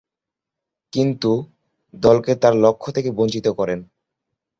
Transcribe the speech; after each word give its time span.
কিন্তু, 0.93 1.31
দলকে 1.93 2.31
তার 2.35 2.53
লক্ষ্য 2.55 2.89
থেকে 2.91 3.09
বঞ্চিত 3.11 3.47
করেন। 3.49 3.79